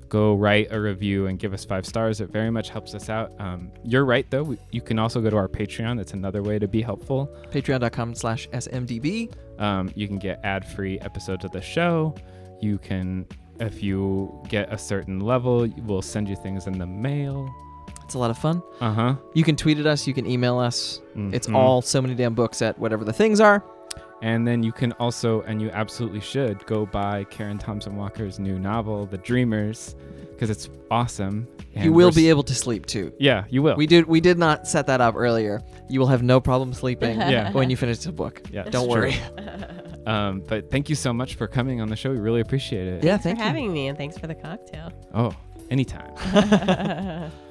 [0.08, 2.22] go write a review and give us five stars.
[2.22, 3.34] It very much helps us out.
[3.38, 4.43] Um, you're right though.
[4.43, 5.98] We, you can also go to our Patreon.
[5.98, 7.30] That's another way to be helpful.
[7.52, 9.34] Patreon.com slash SMDB.
[9.60, 12.16] Um, you can get ad-free episodes of the show.
[12.62, 13.26] You can,
[13.60, 17.54] if you get a certain level, we'll send you things in the mail.
[18.08, 18.64] It's a lot of fun.
[18.80, 19.16] Uh huh.
[19.34, 20.08] You can tweet at us.
[20.08, 21.01] You can email us.
[21.16, 21.55] It's Mhm.
[21.55, 23.62] all so many damn books at whatever the things are.
[24.22, 28.58] And then you can also, and you absolutely should, go buy Karen Thompson Walker's new
[28.58, 29.95] novel, The Dreamers,
[30.30, 31.47] because it's awesome.
[31.76, 33.12] you will be able to sleep too.
[33.20, 33.76] Yeah, you will.
[33.76, 35.62] We did we did not set that up earlier.
[35.89, 37.51] You will have no problem sleeping Yeah.
[37.51, 38.41] when you finish the book.
[38.53, 39.16] yeah, Don't it's worry.
[40.08, 42.10] Um, but thank you so much for coming on the show.
[42.12, 43.03] We really appreciate it.
[43.03, 43.47] Yeah, thanks thank for you.
[43.49, 44.93] having me, and thanks for the cocktail.
[45.14, 45.34] Oh,
[45.70, 46.14] anytime.